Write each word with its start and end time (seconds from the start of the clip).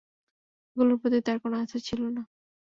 এগুলোর 0.77 0.97
প্রতি 1.01 1.19
তার 1.21 1.37
কোন 1.41 1.53
আস্থা 1.55 1.79
ছিল 1.87 2.01
না। 2.15 2.21